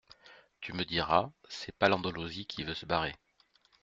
Tu 0.61 0.73
me 0.73 0.83
diras 0.83 1.29
c’est 1.47 1.77
pas 1.77 1.87
l’Andalousie 1.87 2.47
qui 2.47 2.63
veut 2.63 2.73
se 2.73 2.87
barrer, 2.87 3.13